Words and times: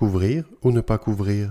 Couvrir 0.00 0.44
ou 0.62 0.72
ne 0.72 0.80
pas 0.80 0.96
couvrir? 0.96 1.50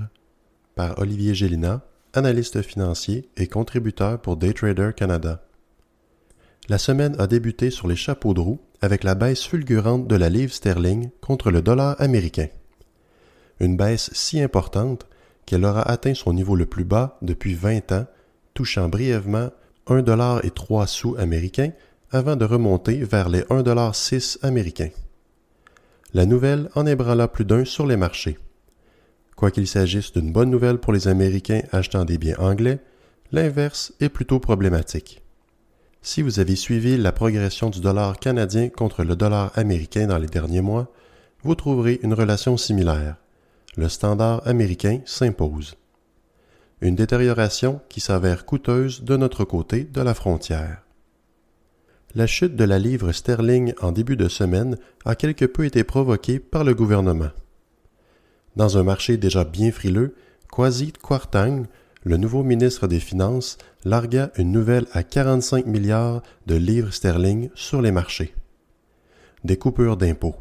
Par 0.73 0.97
Olivier 0.97 1.35
Gélina, 1.35 1.85
analyste 2.13 2.63
financier 2.63 3.29
et 3.37 3.45
contributeur 3.45 4.19
pour 4.19 4.37
Daytrader 4.37 4.89
Canada. 4.97 5.43
La 6.67 6.79
semaine 6.79 7.15
a 7.19 7.27
débuté 7.27 7.69
sur 7.69 7.87
les 7.87 7.95
chapeaux 7.95 8.33
de 8.33 8.39
roue 8.39 8.59
avec 8.81 9.03
la 9.03 9.13
baisse 9.13 9.43
fulgurante 9.43 10.07
de 10.07 10.15
la 10.15 10.29
livre 10.29 10.51
sterling 10.51 11.11
contre 11.21 11.51
le 11.51 11.61
dollar 11.61 11.95
américain. 12.01 12.47
Une 13.59 13.77
baisse 13.77 14.09
si 14.13 14.41
importante 14.41 15.05
qu'elle 15.45 15.63
aura 15.63 15.83
atteint 15.83 16.15
son 16.15 16.33
niveau 16.33 16.55
le 16.55 16.65
plus 16.65 16.85
bas 16.85 17.19
depuis 17.21 17.53
20 17.53 17.91
ans, 17.91 18.07
touchant 18.55 18.89
brièvement 18.89 19.51
1 19.85 20.01
dollar 20.01 20.43
et 20.43 20.49
3 20.49 20.87
sous 20.87 21.15
américains 21.17 21.73
avant 22.09 22.35
de 22.35 22.45
remonter 22.45 23.03
vers 23.03 23.29
les 23.29 23.41
1,6 23.41 24.43
américains. 24.43 24.89
La 26.15 26.25
nouvelle 26.25 26.69
en 26.73 26.87
ébranla 26.87 27.27
plus 27.27 27.45
d'un 27.45 27.65
sur 27.65 27.85
les 27.85 27.95
marchés. 27.95 28.39
Quoiqu'il 29.35 29.67
s'agisse 29.67 30.11
d'une 30.11 30.31
bonne 30.31 30.49
nouvelle 30.49 30.79
pour 30.79 30.91
les 30.91 31.07
Américains 31.07 31.61
achetant 31.71 32.03
des 32.03 32.17
biens 32.17 32.37
anglais, 32.39 32.79
l'inverse 33.31 33.93
est 33.99 34.09
plutôt 34.09 34.39
problématique. 34.39 35.21
Si 36.01 36.23
vous 36.23 36.39
avez 36.39 36.55
suivi 36.55 36.97
la 36.97 37.11
progression 37.11 37.69
du 37.69 37.79
dollar 37.79 38.17
canadien 38.17 38.69
contre 38.69 39.03
le 39.03 39.15
dollar 39.15 39.51
américain 39.55 40.07
dans 40.07 40.17
les 40.17 40.27
derniers 40.27 40.61
mois, 40.61 40.91
vous 41.43 41.53
trouverez 41.53 41.99
une 42.01 42.15
relation 42.15 42.57
similaire. 42.57 43.17
Le 43.77 43.87
standard 43.87 44.41
américain 44.47 45.01
s'impose. 45.05 45.75
Une 46.81 46.95
détérioration 46.95 47.81
qui 47.87 48.01
s'avère 48.01 48.47
coûteuse 48.47 49.03
de 49.03 49.15
notre 49.15 49.43
côté 49.43 49.83
de 49.83 50.01
la 50.01 50.15
frontière. 50.15 50.81
La 52.15 52.25
chute 52.25 52.55
de 52.55 52.63
la 52.63 52.79
livre 52.79 53.11
sterling 53.11 53.75
en 53.81 53.91
début 53.91 54.15
de 54.15 54.27
semaine 54.27 54.79
a 55.05 55.13
quelque 55.13 55.45
peu 55.45 55.65
été 55.65 55.83
provoquée 55.83 56.39
par 56.39 56.63
le 56.63 56.73
gouvernement. 56.73 57.29
Dans 58.55 58.79
un 58.79 58.83
marché 58.83 59.17
déjà 59.17 59.43
bien 59.43 59.71
frileux, 59.71 60.15
Kwasi 60.51 60.91
Kwarteng, 60.91 61.67
le 62.03 62.17
nouveau 62.17 62.41
ministre 62.41 62.87
des 62.87 62.99
Finances, 62.99 63.59
largua 63.85 64.31
une 64.37 64.51
nouvelle 64.51 64.87
à 64.91 65.03
45 65.03 65.67
milliards 65.67 66.23
de 66.47 66.55
livres 66.55 66.91
sterling 66.91 67.51
sur 67.53 67.79
les 67.79 67.91
marchés. 67.91 68.33
Des 69.43 69.57
coupures 69.57 69.95
d'impôts. 69.95 70.35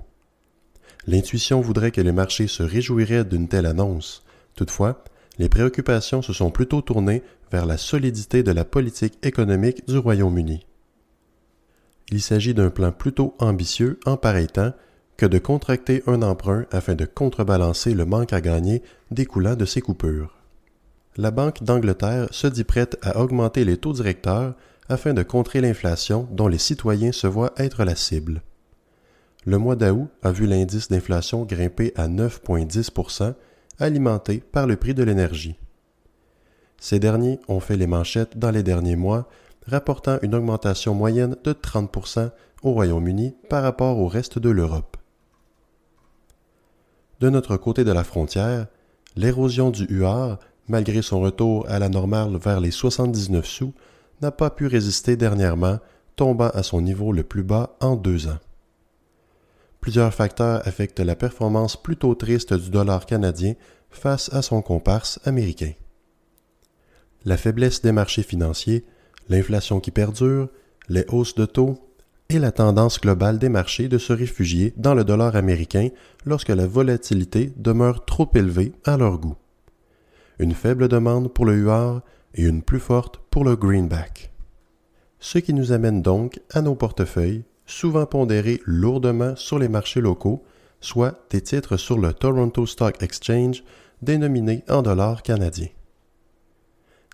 L'intuition 1.06 1.60
voudrait 1.60 1.90
que 1.90 2.00
les 2.00 2.12
marchés 2.12 2.46
se 2.46 2.62
réjouiraient 2.62 3.26
d'une 3.26 3.46
telle 3.46 3.66
annonce. 3.66 4.24
Toutefois, 4.54 5.04
les 5.38 5.50
préoccupations 5.50 6.22
se 6.22 6.32
sont 6.32 6.50
plutôt 6.50 6.80
tournées 6.80 7.22
vers 7.52 7.66
la 7.66 7.76
solidité 7.76 8.42
de 8.42 8.52
la 8.52 8.64
politique 8.64 9.18
économique 9.22 9.86
du 9.86 9.98
Royaume-Uni. 9.98 10.64
Il 12.10 12.22
s'agit 12.22 12.54
d'un 12.54 12.70
plan 12.70 12.92
plutôt 12.92 13.34
ambitieux 13.38 14.00
en 14.06 14.16
pareil 14.16 14.46
temps 14.46 14.72
que 15.16 15.26
de 15.26 15.38
contracter 15.38 16.02
un 16.06 16.22
emprunt 16.22 16.64
afin 16.70 16.94
de 16.94 17.04
contrebalancer 17.04 17.92
le 17.92 18.06
manque 18.06 18.32
à 18.32 18.40
gagner 18.40 18.82
découlant 19.10 19.56
de 19.56 19.64
ces 19.64 19.80
coupures. 19.80 20.38
La 21.16 21.30
Banque 21.30 21.64
d'Angleterre 21.64 22.28
se 22.30 22.46
dit 22.46 22.64
prête 22.64 22.96
à 23.02 23.20
augmenter 23.20 23.64
les 23.64 23.76
taux 23.76 23.92
directeurs 23.92 24.54
afin 24.88 25.12
de 25.12 25.22
contrer 25.22 25.60
l'inflation 25.60 26.28
dont 26.30 26.48
les 26.48 26.58
citoyens 26.58 27.12
se 27.12 27.26
voient 27.26 27.52
être 27.56 27.84
la 27.84 27.96
cible. 27.96 28.42
Le 29.44 29.58
mois 29.58 29.76
d'août 29.76 30.08
a 30.22 30.30
vu 30.30 30.46
l'indice 30.46 30.88
d'inflation 30.88 31.44
grimper 31.44 31.92
à 31.96 32.08
9,10% 32.08 33.34
alimenté 33.80 34.42
par 34.52 34.66
le 34.66 34.76
prix 34.76 34.94
de 34.94 35.02
l'énergie. 35.02 35.56
Ces 36.78 37.00
derniers 37.00 37.40
ont 37.48 37.60
fait 37.60 37.76
les 37.76 37.86
manchettes 37.86 38.38
dans 38.38 38.50
les 38.50 38.62
derniers 38.62 38.96
mois 38.96 39.28
rapportant 39.68 40.18
une 40.22 40.34
augmentation 40.34 40.94
moyenne 40.94 41.36
de 41.44 41.52
30% 41.52 42.30
au 42.62 42.72
Royaume-Uni 42.72 43.36
par 43.48 43.62
rapport 43.62 43.98
au 43.98 44.08
reste 44.08 44.38
de 44.38 44.50
l'Europe. 44.50 44.96
De 47.20 47.30
notre 47.30 47.56
côté 47.56 47.84
de 47.84 47.92
la 47.92 48.04
frontière, 48.04 48.66
l'érosion 49.16 49.70
du 49.70 49.84
UR, 49.84 50.38
malgré 50.68 51.02
son 51.02 51.20
retour 51.20 51.66
à 51.68 51.78
la 51.78 51.88
normale 51.88 52.36
vers 52.36 52.60
les 52.60 52.70
79 52.70 53.44
sous, 53.44 53.74
n'a 54.22 54.30
pas 54.30 54.50
pu 54.50 54.66
résister 54.66 55.16
dernièrement, 55.16 55.78
tombant 56.16 56.50
à 56.50 56.62
son 56.62 56.80
niveau 56.80 57.12
le 57.12 57.22
plus 57.22 57.42
bas 57.42 57.76
en 57.80 57.96
deux 57.96 58.26
ans. 58.26 58.38
Plusieurs 59.80 60.12
facteurs 60.12 60.66
affectent 60.66 61.00
la 61.00 61.14
performance 61.14 61.80
plutôt 61.80 62.14
triste 62.14 62.52
du 62.52 62.70
dollar 62.70 63.06
canadien 63.06 63.54
face 63.90 64.32
à 64.32 64.42
son 64.42 64.60
comparse 64.60 65.20
américain. 65.24 65.72
La 67.24 67.36
faiblesse 67.36 67.82
des 67.82 67.92
marchés 67.92 68.22
financiers 68.22 68.84
l'inflation 69.28 69.80
qui 69.80 69.90
perdure, 69.90 70.48
les 70.88 71.04
hausses 71.08 71.34
de 71.34 71.44
taux 71.44 71.78
et 72.30 72.38
la 72.38 72.52
tendance 72.52 73.00
globale 73.00 73.38
des 73.38 73.48
marchés 73.48 73.88
de 73.88 73.98
se 73.98 74.12
réfugier 74.12 74.74
dans 74.76 74.94
le 74.94 75.04
dollar 75.04 75.36
américain 75.36 75.88
lorsque 76.26 76.50
la 76.50 76.66
volatilité 76.66 77.52
demeure 77.56 78.04
trop 78.04 78.28
élevée 78.34 78.72
à 78.84 78.96
leur 78.96 79.18
goût. 79.18 79.36
Une 80.38 80.52
faible 80.52 80.88
demande 80.88 81.32
pour 81.32 81.46
le 81.46 81.56
UR 81.56 82.02
et 82.34 82.42
une 82.42 82.62
plus 82.62 82.80
forte 82.80 83.18
pour 83.30 83.44
le 83.44 83.56
greenback. 83.56 84.30
Ce 85.20 85.38
qui 85.38 85.54
nous 85.54 85.72
amène 85.72 86.02
donc 86.02 86.40
à 86.52 86.60
nos 86.60 86.74
portefeuilles, 86.74 87.44
souvent 87.66 88.06
pondérés 88.06 88.60
lourdement 88.64 89.34
sur 89.36 89.58
les 89.58 89.68
marchés 89.68 90.00
locaux, 90.00 90.44
soit 90.80 91.24
des 91.30 91.40
titres 91.40 91.76
sur 91.76 91.98
le 91.98 92.12
Toronto 92.12 92.66
Stock 92.66 93.02
Exchange 93.02 93.64
dénominés 94.00 94.62
en 94.68 94.82
dollars 94.82 95.22
canadiens 95.22 95.68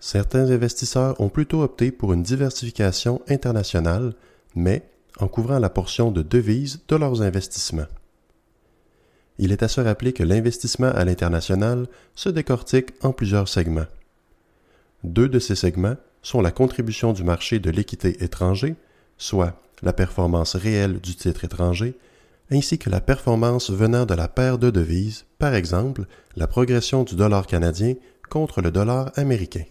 certains 0.04 0.50
investisseurs 0.50 1.18
ont 1.18 1.30
plutôt 1.30 1.62
opté 1.62 1.90
pour 1.90 2.12
une 2.12 2.22
diversification 2.22 3.22
internationale, 3.26 4.12
mais 4.54 4.86
en 5.18 5.28
couvrant 5.28 5.58
la 5.58 5.70
portion 5.70 6.12
de 6.12 6.20
devises 6.20 6.82
de 6.88 6.96
leurs 6.96 7.22
investissements. 7.22 7.86
Il 9.38 9.50
est 9.50 9.62
à 9.62 9.68
se 9.68 9.80
rappeler 9.80 10.12
que 10.12 10.22
l'investissement 10.22 10.90
à 10.90 11.06
l'international 11.06 11.86
se 12.14 12.28
décortique 12.28 12.90
en 13.02 13.12
plusieurs 13.12 13.48
segments. 13.48 13.86
Deux 15.04 15.30
de 15.30 15.38
ces 15.38 15.54
segments 15.54 15.96
sont 16.20 16.42
la 16.42 16.50
contribution 16.50 17.14
du 17.14 17.24
marché 17.24 17.58
de 17.58 17.70
l'équité 17.70 18.22
étranger, 18.22 18.76
soit 19.16 19.58
la 19.82 19.94
performance 19.94 20.54
réelle 20.54 21.00
du 21.00 21.14
titre 21.16 21.44
étranger, 21.44 21.96
ainsi 22.50 22.76
que 22.76 22.90
la 22.90 23.00
performance 23.00 23.70
venant 23.70 24.04
de 24.04 24.12
la 24.12 24.28
paire 24.28 24.58
de 24.58 24.68
devises, 24.68 25.24
par 25.38 25.54
exemple 25.54 26.04
la 26.36 26.46
progression 26.46 27.04
du 27.04 27.14
dollar 27.14 27.46
canadien 27.46 27.94
contre 28.28 28.60
le 28.60 28.70
dollar 28.70 29.10
américain. 29.16 29.64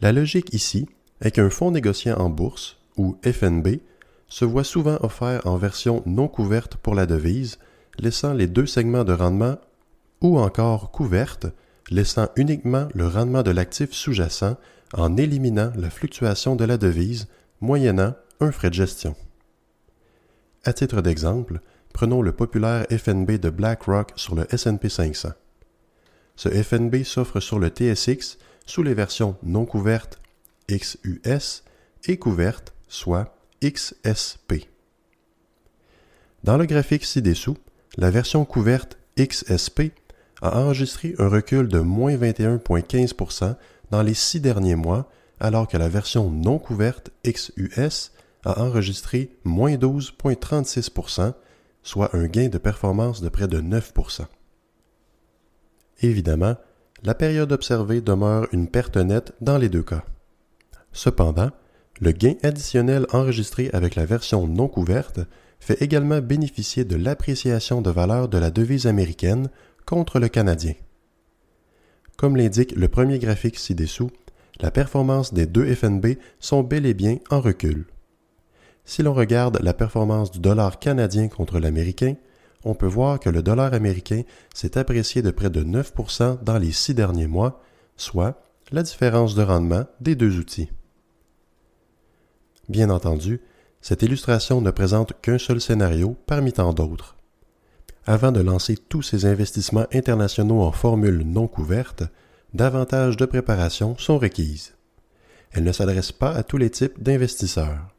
La 0.00 0.12
logique 0.12 0.52
ici 0.52 0.86
est 1.20 1.30
qu'un 1.30 1.50
fonds 1.50 1.70
négociant 1.70 2.18
en 2.18 2.28
bourse, 2.28 2.78
ou 2.96 3.16
FNB, 3.24 3.80
se 4.28 4.44
voit 4.44 4.64
souvent 4.64 4.98
offert 5.00 5.46
en 5.46 5.56
version 5.56 6.02
non 6.06 6.28
couverte 6.28 6.76
pour 6.76 6.94
la 6.94 7.06
devise, 7.06 7.58
laissant 7.98 8.32
les 8.32 8.46
deux 8.46 8.66
segments 8.66 9.04
de 9.04 9.12
rendement, 9.12 9.58
ou 10.20 10.38
encore 10.38 10.90
couverte, 10.90 11.46
laissant 11.90 12.28
uniquement 12.36 12.88
le 12.94 13.06
rendement 13.06 13.42
de 13.42 13.50
l'actif 13.50 13.92
sous-jacent 13.92 14.56
en 14.94 15.16
éliminant 15.16 15.72
la 15.76 15.90
fluctuation 15.90 16.56
de 16.56 16.64
la 16.64 16.78
devise, 16.78 17.28
moyennant 17.60 18.14
un 18.40 18.50
frais 18.50 18.70
de 18.70 18.74
gestion. 18.74 19.14
À 20.64 20.72
titre 20.72 21.02
d'exemple, 21.02 21.60
prenons 21.92 22.22
le 22.22 22.32
populaire 22.32 22.86
FNB 22.90 23.32
de 23.32 23.50
BlackRock 23.50 24.12
sur 24.16 24.34
le 24.34 24.46
SP 24.50 24.88
500. 24.88 25.30
Ce 26.36 26.48
FNB 26.48 27.04
s'offre 27.04 27.38
sur 27.40 27.58
le 27.58 27.68
TSX 27.68 28.38
sous 28.66 28.82
les 28.82 28.94
versions 28.94 29.36
non 29.42 29.66
couvertes 29.66 30.20
XUS 30.70 31.62
et 32.06 32.18
couvertes, 32.18 32.74
soit 32.88 33.36
XSP. 33.62 34.68
Dans 36.42 36.56
le 36.56 36.66
graphique 36.66 37.04
ci-dessous, 37.04 37.56
la 37.96 38.10
version 38.10 38.44
couverte 38.44 38.98
XSP 39.18 39.92
a 40.42 40.58
enregistré 40.58 41.14
un 41.18 41.28
recul 41.28 41.68
de 41.68 41.78
moins 41.78 42.16
21,15 42.16 43.56
dans 43.90 44.02
les 44.02 44.14
six 44.14 44.40
derniers 44.40 44.74
mois, 44.74 45.10
alors 45.40 45.68
que 45.68 45.76
la 45.76 45.88
version 45.88 46.30
non 46.30 46.58
couverte 46.58 47.10
XUS 47.26 48.12
a 48.44 48.60
enregistré 48.60 49.30
moins 49.44 49.76
12,36 49.76 51.34
soit 51.82 52.14
un 52.16 52.26
gain 52.26 52.48
de 52.48 52.58
performance 52.58 53.20
de 53.20 53.28
près 53.28 53.48
de 53.48 53.60
9 53.60 53.92
Évidemment, 56.02 56.56
la 57.04 57.14
période 57.14 57.52
observée 57.52 58.00
demeure 58.00 58.48
une 58.52 58.66
perte 58.66 58.96
nette 58.96 59.34
dans 59.42 59.58
les 59.58 59.68
deux 59.68 59.82
cas. 59.82 60.04
Cependant, 60.92 61.50
le 62.00 62.12
gain 62.12 62.34
additionnel 62.42 63.06
enregistré 63.12 63.68
avec 63.72 63.94
la 63.94 64.06
version 64.06 64.46
non 64.46 64.68
couverte 64.68 65.20
fait 65.60 65.80
également 65.82 66.20
bénéficier 66.20 66.84
de 66.84 66.96
l'appréciation 66.96 67.82
de 67.82 67.90
valeur 67.90 68.28
de 68.28 68.38
la 68.38 68.50
devise 68.50 68.86
américaine 68.86 69.50
contre 69.86 70.18
le 70.18 70.28
canadien. 70.28 70.74
Comme 72.16 72.36
l'indique 72.36 72.74
le 72.74 72.88
premier 72.88 73.18
graphique 73.18 73.58
ci-dessous, 73.58 74.10
la 74.60 74.70
performance 74.70 75.34
des 75.34 75.46
deux 75.46 75.74
FNB 75.74 76.16
sont 76.38 76.62
bel 76.62 76.86
et 76.86 76.94
bien 76.94 77.18
en 77.30 77.40
recul. 77.40 77.86
Si 78.84 79.02
l'on 79.02 79.14
regarde 79.14 79.58
la 79.62 79.74
performance 79.74 80.30
du 80.30 80.38
dollar 80.38 80.78
canadien 80.78 81.28
contre 81.28 81.58
l'américain, 81.58 82.14
on 82.64 82.74
peut 82.74 82.86
voir 82.86 83.20
que 83.20 83.30
le 83.30 83.42
dollar 83.42 83.74
américain 83.74 84.22
s'est 84.54 84.78
apprécié 84.78 85.22
de 85.22 85.30
près 85.30 85.50
de 85.50 85.62
9% 85.62 86.42
dans 86.42 86.58
les 86.58 86.72
six 86.72 86.94
derniers 86.94 87.26
mois, 87.26 87.60
soit 87.96 88.40
la 88.72 88.82
différence 88.82 89.34
de 89.34 89.42
rendement 89.42 89.84
des 90.00 90.14
deux 90.14 90.38
outils. 90.38 90.70
Bien 92.68 92.90
entendu, 92.90 93.40
cette 93.80 94.02
illustration 94.02 94.60
ne 94.62 94.70
présente 94.70 95.12
qu'un 95.20 95.38
seul 95.38 95.60
scénario 95.60 96.16
parmi 96.26 96.52
tant 96.52 96.72
d'autres. 96.72 97.16
Avant 98.06 98.32
de 98.32 98.40
lancer 98.40 98.76
tous 98.76 99.02
ces 99.02 99.26
investissements 99.26 99.86
internationaux 99.92 100.62
en 100.62 100.72
formule 100.72 101.22
non 101.24 101.46
couverte, 101.46 102.02
davantage 102.54 103.16
de 103.16 103.26
préparations 103.26 103.96
sont 103.98 104.18
requises. 104.18 104.74
Elle 105.52 105.64
ne 105.64 105.72
s'adresse 105.72 106.12
pas 106.12 106.32
à 106.32 106.42
tous 106.42 106.56
les 106.56 106.70
types 106.70 107.02
d'investisseurs. 107.02 107.94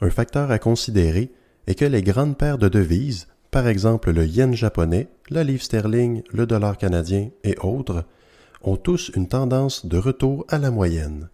Un 0.00 0.10
facteur 0.10 0.50
à 0.50 0.58
considérer 0.58 1.32
est 1.66 1.74
que 1.74 1.84
les 1.84 2.02
grandes 2.02 2.38
paires 2.38 2.58
de 2.58 2.68
devises, 2.68 3.26
par 3.50 3.66
exemple 3.66 4.10
le 4.10 4.26
yen 4.26 4.54
japonais, 4.54 5.08
la 5.30 5.44
livre 5.44 5.62
sterling, 5.62 6.22
le 6.32 6.46
dollar 6.46 6.76
canadien 6.76 7.30
et 7.44 7.56
autres, 7.58 8.04
ont 8.62 8.76
tous 8.76 9.10
une 9.14 9.28
tendance 9.28 9.86
de 9.86 9.98
retour 9.98 10.44
à 10.48 10.58
la 10.58 10.70
moyenne. 10.70 11.28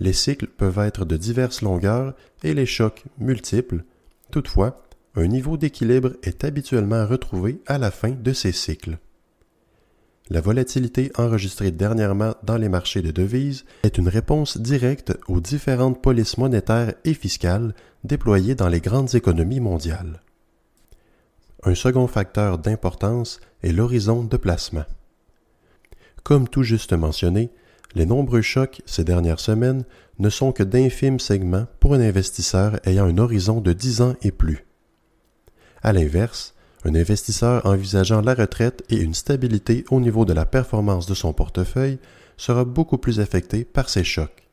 Les 0.00 0.12
cycles 0.12 0.46
peuvent 0.46 0.78
être 0.78 1.04
de 1.04 1.16
diverses 1.16 1.62
longueurs 1.62 2.14
et 2.44 2.54
les 2.54 2.66
chocs 2.66 3.04
multiples. 3.18 3.84
Toutefois, 4.30 4.82
un 5.16 5.26
niveau 5.26 5.56
d'équilibre 5.56 6.12
est 6.22 6.44
habituellement 6.44 7.06
retrouvé 7.06 7.60
à 7.66 7.78
la 7.78 7.90
fin 7.90 8.10
de 8.10 8.32
ces 8.32 8.52
cycles. 8.52 8.98
La 10.30 10.40
volatilité 10.42 11.10
enregistrée 11.16 11.70
dernièrement 11.70 12.34
dans 12.42 12.58
les 12.58 12.68
marchés 12.68 13.00
de 13.00 13.10
devises 13.10 13.64
est 13.82 13.96
une 13.96 14.08
réponse 14.08 14.58
directe 14.58 15.18
aux 15.26 15.40
différentes 15.40 16.02
polices 16.02 16.36
monétaires 16.36 16.94
et 17.04 17.14
fiscales 17.14 17.74
déployées 18.04 18.54
dans 18.54 18.68
les 18.68 18.80
grandes 18.80 19.14
économies 19.14 19.60
mondiales. 19.60 20.20
Un 21.64 21.74
second 21.74 22.06
facteur 22.06 22.58
d'importance 22.58 23.40
est 23.62 23.72
l'horizon 23.72 24.22
de 24.22 24.36
placement. 24.36 24.84
Comme 26.22 26.48
tout 26.48 26.62
juste 26.62 26.92
mentionné, 26.92 27.50
les 27.94 28.06
nombreux 28.06 28.42
chocs 28.42 28.82
ces 28.86 29.02
dernières 29.02 29.40
semaines 29.40 29.84
ne 30.18 30.30
sont 30.30 30.52
que 30.52 30.62
d'infimes 30.62 31.18
segments 31.18 31.66
pour 31.80 31.94
un 31.94 32.00
investisseur 32.00 32.78
ayant 32.84 33.06
un 33.06 33.18
horizon 33.18 33.60
de 33.60 33.72
10 33.72 34.02
ans 34.02 34.14
et 34.22 34.30
plus. 34.30 34.66
À 35.82 35.92
l'inverse, 35.92 36.54
un 36.84 36.94
investisseur 36.94 37.66
envisageant 37.66 38.20
la 38.20 38.34
retraite 38.34 38.84
et 38.88 38.96
une 38.96 39.14
stabilité 39.14 39.84
au 39.90 40.00
niveau 40.00 40.24
de 40.24 40.32
la 40.32 40.46
performance 40.46 41.06
de 41.06 41.14
son 41.14 41.32
portefeuille 41.32 41.98
sera 42.36 42.64
beaucoup 42.64 42.98
plus 42.98 43.18
affecté 43.20 43.64
par 43.64 43.88
ces 43.88 44.04
chocs. 44.04 44.48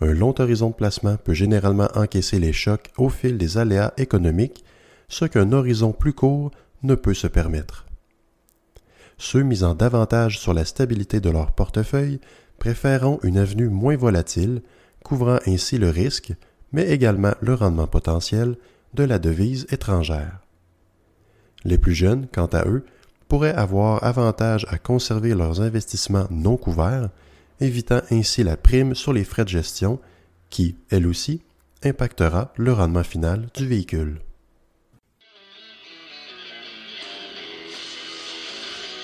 Un 0.00 0.14
long 0.14 0.34
horizon 0.38 0.70
de 0.70 0.74
placement 0.74 1.18
peut 1.18 1.34
généralement 1.34 1.88
encaisser 1.94 2.38
les 2.38 2.54
chocs 2.54 2.90
au 2.96 3.10
fil 3.10 3.36
des 3.36 3.58
aléas 3.58 3.92
économiques, 3.98 4.64
ce 5.10 5.26
qu'un 5.26 5.52
horizon 5.52 5.92
plus 5.92 6.14
court 6.14 6.50
ne 6.82 6.94
peut 6.94 7.14
se 7.14 7.26
permettre. 7.26 7.84
Ceux 9.18 9.42
misant 9.42 9.74
davantage 9.74 10.38
sur 10.38 10.54
la 10.54 10.64
stabilité 10.64 11.20
de 11.20 11.28
leur 11.28 11.52
portefeuille 11.52 12.20
préféreront 12.58 13.18
une 13.22 13.36
avenue 13.36 13.68
moins 13.68 13.96
volatile, 13.96 14.62
couvrant 15.04 15.38
ainsi 15.46 15.76
le 15.76 15.90
risque, 15.90 16.32
mais 16.72 16.88
également 16.88 17.34
le 17.40 17.52
rendement 17.52 17.86
potentiel 17.86 18.56
de 18.94 19.04
la 19.04 19.18
devise 19.18 19.66
étrangère. 19.70 20.40
Les 21.64 21.76
plus 21.76 21.94
jeunes, 21.94 22.26
quant 22.32 22.46
à 22.46 22.66
eux, 22.66 22.86
pourraient 23.28 23.54
avoir 23.54 24.02
avantage 24.04 24.66
à 24.70 24.78
conserver 24.78 25.34
leurs 25.34 25.60
investissements 25.60 26.26
non 26.30 26.56
couverts, 26.56 27.10
évitant 27.60 28.00
ainsi 28.10 28.42
la 28.42 28.56
prime 28.56 28.94
sur 28.94 29.12
les 29.12 29.24
frais 29.24 29.44
de 29.44 29.50
gestion 29.50 30.00
qui, 30.48 30.76
elle 30.88 31.06
aussi, 31.06 31.42
impactera 31.84 32.52
le 32.56 32.72
rendement 32.72 33.04
final 33.04 33.48
du 33.54 33.66
véhicule. 33.66 34.20